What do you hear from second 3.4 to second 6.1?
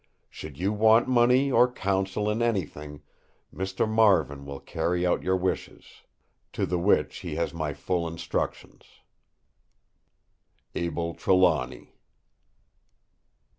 Mr. Marvin will carry out your wishes;